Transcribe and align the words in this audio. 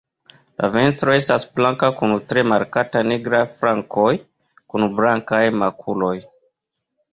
La 0.63 0.69
ventro 0.75 1.11
estas 1.17 1.45
blanka 1.59 1.89
kun 1.99 2.13
tre 2.31 2.45
markata 2.53 3.05
nigraj 3.11 3.43
flankoj 3.59 4.09
kun 4.75 4.89
blankaj 4.99 5.45
makuloj. 5.61 6.19